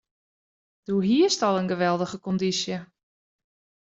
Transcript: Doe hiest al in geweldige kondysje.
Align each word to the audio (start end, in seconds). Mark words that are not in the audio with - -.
Doe 0.87 1.03
hiest 1.09 1.41
al 1.47 1.59
in 1.61 1.69
geweldige 1.73 2.17
kondysje. 2.25 2.77